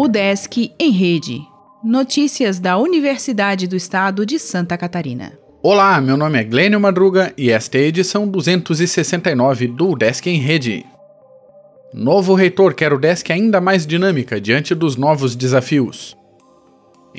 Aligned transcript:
O 0.00 0.06
Desk 0.06 0.72
em 0.78 0.90
Rede. 0.90 1.40
Notícias 1.82 2.58
da 2.58 2.78
Universidade 2.78 3.66
do 3.66 3.74
Estado 3.74 4.24
de 4.24 4.38
Santa 4.38 4.78
Catarina. 4.78 5.32
Olá, 5.60 6.00
meu 6.00 6.16
nome 6.16 6.38
é 6.38 6.44
Glênio 6.44 6.78
Madruga 6.78 7.34
e 7.36 7.50
esta 7.50 7.78
é 7.78 7.80
a 7.80 7.84
edição 7.84 8.28
269 8.28 9.66
do 9.66 9.96
Desk 9.96 10.26
em 10.28 10.38
Rede. 10.38 10.86
Novo 11.92 12.34
reitor 12.34 12.74
quer 12.74 12.92
o 12.92 12.98
Desk 12.98 13.28
ainda 13.32 13.60
mais 13.60 13.84
dinâmica 13.86 14.40
diante 14.40 14.74
dos 14.74 14.96
novos 14.96 15.34
desafios. 15.34 16.16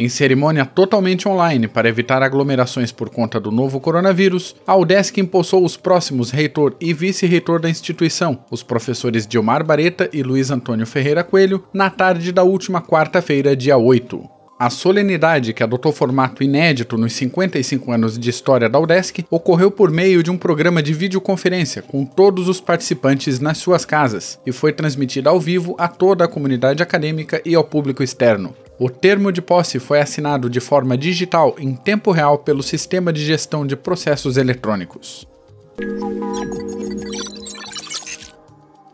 Em 0.01 0.07
cerimônia 0.07 0.65
totalmente 0.65 1.27
online 1.27 1.67
para 1.67 1.89
evitar 1.89 2.23
aglomerações 2.23 2.89
por 2.89 3.09
conta 3.09 3.37
do 3.37 3.51
novo 3.51 3.81
coronavírus, 3.81 4.55
a 4.65 4.73
UDESC 4.73 5.19
impulsou 5.19 5.61
os 5.61 5.75
próximos 5.75 6.31
reitor 6.31 6.73
e 6.79 6.93
vice-reitor 6.93 7.59
da 7.59 7.69
instituição, 7.69 8.39
os 8.49 8.63
professores 8.63 9.27
Dilmar 9.27 9.61
Bareta 9.61 10.09
e 10.13 10.23
Luiz 10.23 10.51
Antônio 10.51 10.87
Ferreira 10.87 11.21
Coelho, 11.21 11.65
na 11.73 11.89
tarde 11.89 12.31
da 12.31 12.43
última 12.43 12.81
quarta-feira, 12.81 13.57
dia 13.57 13.77
8. 13.77 14.23
A 14.57 14.69
solenidade, 14.69 15.51
que 15.51 15.63
adotou 15.63 15.91
formato 15.91 16.41
inédito 16.41 16.97
nos 16.97 17.11
55 17.11 17.91
anos 17.91 18.17
de 18.17 18.29
história 18.29 18.69
da 18.69 18.79
UDESC, 18.79 19.25
ocorreu 19.29 19.69
por 19.69 19.91
meio 19.91 20.23
de 20.23 20.31
um 20.31 20.37
programa 20.37 20.81
de 20.81 20.93
videoconferência 20.93 21.81
com 21.81 22.05
todos 22.05 22.47
os 22.47 22.61
participantes 22.61 23.37
nas 23.41 23.57
suas 23.57 23.83
casas 23.83 24.39
e 24.45 24.53
foi 24.53 24.71
transmitida 24.71 25.29
ao 25.29 25.41
vivo 25.41 25.75
a 25.77 25.89
toda 25.89 26.23
a 26.23 26.27
comunidade 26.29 26.81
acadêmica 26.81 27.41
e 27.43 27.53
ao 27.53 27.65
público 27.65 28.01
externo. 28.01 28.55
O 28.79 28.89
termo 28.89 29.31
de 29.31 29.41
posse 29.41 29.77
foi 29.77 29.99
assinado 29.99 30.49
de 30.49 30.59
forma 30.59 30.97
digital 30.97 31.55
em 31.59 31.75
tempo 31.75 32.11
real 32.11 32.37
pelo 32.37 32.63
Sistema 32.63 33.11
de 33.11 33.25
Gestão 33.25 33.67
de 33.67 33.75
Processos 33.75 34.37
Eletrônicos. 34.37 35.27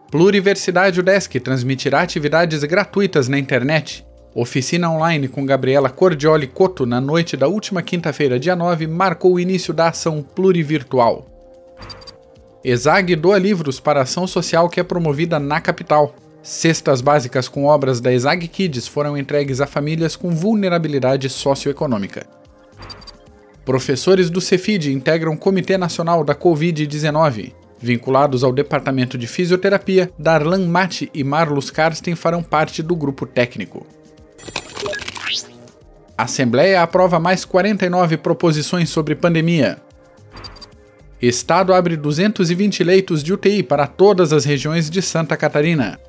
Pluriversidade 0.09 0.99
UDESC 0.99 1.39
transmitirá 1.39 2.01
atividades 2.01 2.63
gratuitas 2.63 3.27
na 3.27 3.37
internet 3.37 4.05
Oficina 4.37 4.91
online 4.91 5.29
com 5.29 5.45
Gabriela 5.45 5.89
Cordioli 5.89 6.45
Coto 6.45 6.85
na 6.85 6.99
noite 6.99 7.37
da 7.37 7.47
última 7.47 7.81
quinta-feira, 7.81 8.37
dia 8.37 8.53
9, 8.53 8.85
marcou 8.85 9.35
o 9.35 9.39
início 9.39 9.73
da 9.73 9.87
ação 9.87 10.21
plurivirtual. 10.21 11.25
ESAG 12.61 13.15
doa 13.15 13.39
livros 13.39 13.79
para 13.79 14.01
ação 14.01 14.27
social 14.27 14.67
que 14.67 14.77
é 14.77 14.83
promovida 14.83 15.39
na 15.39 15.61
capital. 15.61 16.13
Cestas 16.45 17.01
básicas 17.01 17.47
com 17.47 17.65
obras 17.65 17.99
da 17.99 18.13
ESAG 18.13 18.47
Kids 18.47 18.87
foram 18.87 19.17
entregues 19.17 19.59
a 19.59 19.65
famílias 19.65 20.15
com 20.15 20.29
vulnerabilidade 20.29 21.27
socioeconômica. 21.27 22.27
Professores 23.65 24.29
do 24.29 24.39
Cefid 24.39 24.93
integram 24.93 25.33
o 25.33 25.37
Comitê 25.39 25.75
Nacional 25.75 26.23
da 26.23 26.35
Covid-19. 26.35 27.51
Vinculados 27.79 28.43
ao 28.43 28.53
Departamento 28.53 29.17
de 29.17 29.25
Fisioterapia, 29.25 30.11
Darlan 30.19 30.67
Mate 30.67 31.09
e 31.15 31.23
Marlos 31.23 31.71
Karsten 31.71 32.13
farão 32.13 32.43
parte 32.43 32.83
do 32.83 32.95
grupo 32.95 33.25
técnico. 33.25 33.83
A 36.15 36.25
Assembleia 36.25 36.83
aprova 36.83 37.19
mais 37.19 37.43
49 37.43 38.17
proposições 38.17 38.91
sobre 38.91 39.15
pandemia. 39.15 39.79
Estado 41.19 41.73
abre 41.73 41.97
220 41.97 42.83
leitos 42.83 43.23
de 43.23 43.33
UTI 43.33 43.63
para 43.63 43.87
todas 43.87 44.31
as 44.31 44.45
regiões 44.45 44.91
de 44.91 45.01
Santa 45.01 45.35
Catarina. 45.35 45.99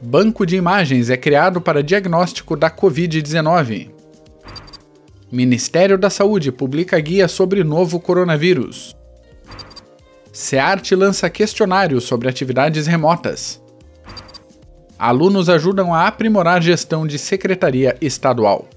Banco 0.00 0.46
de 0.46 0.54
imagens 0.54 1.10
é 1.10 1.16
criado 1.16 1.60
para 1.60 1.82
diagnóstico 1.82 2.56
da 2.56 2.70
Covid-19. 2.70 3.90
Ministério 5.30 5.98
da 5.98 6.08
Saúde 6.08 6.52
publica 6.52 6.98
guia 7.00 7.26
sobre 7.26 7.64
novo 7.64 7.98
coronavírus. 7.98 8.96
SEART 10.32 10.92
lança 10.92 11.28
questionário 11.28 12.00
sobre 12.00 12.28
atividades 12.28 12.86
remotas. 12.86 13.60
Alunos 14.96 15.48
ajudam 15.48 15.92
a 15.92 16.06
aprimorar 16.06 16.62
gestão 16.62 17.04
de 17.04 17.18
secretaria 17.18 17.96
estadual. 18.00 18.68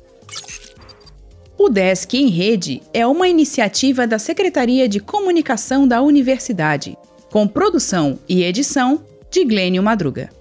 O 1.56 1.70
Desk 1.70 2.18
em 2.18 2.30
Rede 2.30 2.82
é 2.92 3.06
uma 3.06 3.28
iniciativa 3.28 4.08
da 4.08 4.18
Secretaria 4.18 4.90
de 4.90 5.00
Comunicação 5.00 5.88
da 5.88 6.02
Universidade, 6.02 6.98
com 7.30 7.48
produção 7.48 8.18
e 8.28 8.44
edição 8.44 9.06
de 9.30 9.46
Glênio 9.46 9.84
Madruga. 9.84 10.41